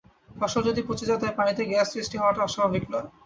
ফসল 0.35 0.61
যদি 0.69 0.81
পচে 0.87 1.05
যায়, 1.09 1.19
তবে 1.21 1.37
পানিতে 1.39 1.61
গ্যাস 1.65 1.87
সৃষ্টি 1.93 2.15
হওয়াটা 2.17 2.41
অস্বাভাবিক 2.43 2.83
নয়। 2.91 3.07